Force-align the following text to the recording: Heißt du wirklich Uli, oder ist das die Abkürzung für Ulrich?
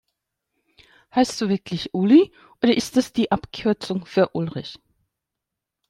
Heißt 1.13 1.39
du 1.39 1.47
wirklich 1.49 1.93
Uli, 1.93 2.33
oder 2.63 2.75
ist 2.75 2.97
das 2.97 3.13
die 3.13 3.31
Abkürzung 3.31 4.07
für 4.07 4.31
Ulrich? 4.33 4.79